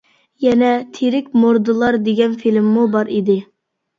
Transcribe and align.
يەنە 0.43 0.69
تىرىك 0.95 1.27
مۇردىلار 1.43 1.97
دېگەن 2.09 2.33
فىلىممۇ 2.45 2.87
بار 2.95 3.15
ئىدى. 3.19 3.37